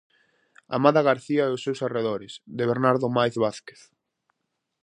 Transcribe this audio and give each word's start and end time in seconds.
"Amada 0.77 1.03
García 1.09 1.43
e 1.45 1.53
os 1.55 1.63
seus 1.65 1.79
arredores", 1.87 2.33
de 2.57 2.63
Bernardo 2.71 3.07
Máiz 3.15 3.35
Vázquez. 3.43 3.81